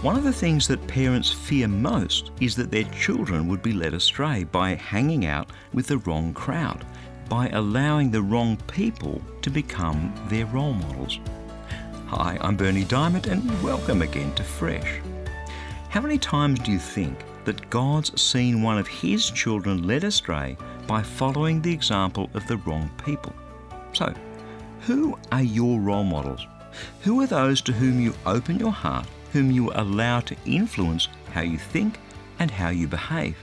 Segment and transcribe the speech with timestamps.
[0.00, 3.94] One of the things that parents fear most is that their children would be led
[3.94, 6.86] astray by hanging out with the wrong crowd,
[7.28, 11.18] by allowing the wrong people to become their role models.
[12.06, 15.00] Hi, I'm Berni Dymet, and welcome again to Fresh.
[15.88, 20.56] How many times do you think that God's seen one of His children led astray
[20.86, 23.34] by following the example of the wrong people?
[23.94, 24.14] So,
[24.82, 26.46] who are your role models?
[27.00, 31.42] Who are those to whom you open your heart whom you allow to influence how
[31.42, 31.98] you think
[32.38, 33.36] and how you behave.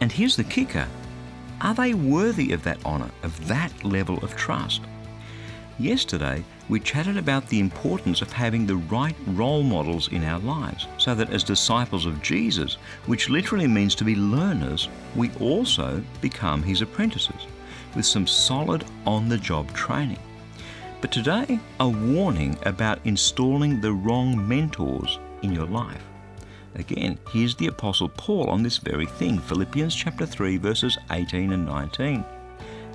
[0.00, 0.86] And here's the kicker
[1.60, 4.82] are they worthy of that honour, of that level of trust?
[5.78, 10.86] Yesterday, we chatted about the importance of having the right role models in our lives
[10.98, 12.74] so that as disciples of Jesus,
[13.06, 17.46] which literally means to be learners, we also become his apprentices
[17.94, 20.18] with some solid on the job training.
[21.06, 26.02] But today, a warning about installing the wrong mentors in your life.
[26.74, 31.64] Again, here's the Apostle Paul on this very thing Philippians chapter 3, verses 18 and
[31.64, 32.24] 19.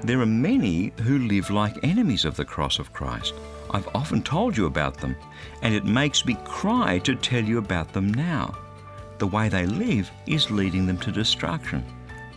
[0.04, 3.34] There are many who live like enemies of the cross of Christ.
[3.70, 5.16] I've often told you about them,
[5.62, 8.58] and it makes me cry to tell you about them now.
[9.20, 11.86] The way they live is leading them to destruction.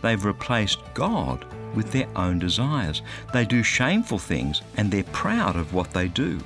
[0.01, 3.01] They've replaced God with their own desires.
[3.33, 6.39] They do shameful things and they're proud of what they do.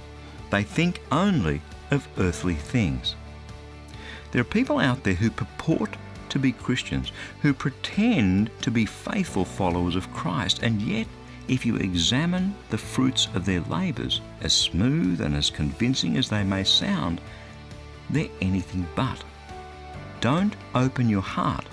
[0.49, 1.61] They think only
[1.91, 3.15] of earthly things.
[4.31, 5.95] There are people out there who purport
[6.29, 7.11] to be Christians,
[7.41, 11.07] who pretend to be faithful followers of Christ, and yet,
[11.47, 16.43] if you examine the fruits of their labours, as smooth and as convincing as they
[16.43, 17.19] may sound,
[18.11, 19.23] they're anything but.
[20.21, 21.65] Don't open your heart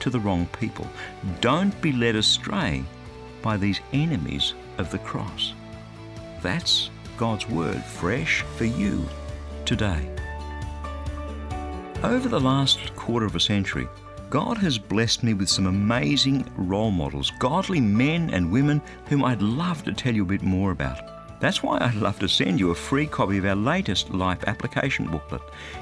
[0.00, 0.86] to the wrong people.
[1.40, 2.84] Don't be led astray
[3.42, 5.54] by these enemies of the cross.
[6.42, 9.08] That's God's Word fresh for you
[9.64, 10.08] today.
[12.02, 13.88] Over the last quarter of a century,
[14.30, 19.42] God has blessed me with some amazing role models, godly men and women whom I'd
[19.42, 21.40] love to tell you a bit more about.
[21.40, 25.06] That's why I'd love to send you a free copy of our latest life application
[25.06, 25.40] booklet.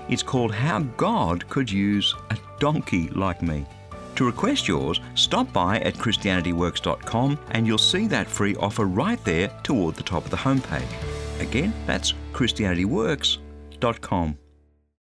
[0.09, 3.67] It's called How God Could Use a Donkey Like Me.
[4.17, 9.49] To request yours, stop by at ChristianityWorks.com and you'll see that free offer right there
[9.63, 11.41] toward the top of the homepage.
[11.41, 14.39] Again, that's ChristianityWorks.com.